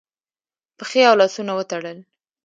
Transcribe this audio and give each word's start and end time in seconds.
پښې 0.77 1.01
او 1.09 1.15
لاسونه 1.21 1.51
وتړل 1.55 1.99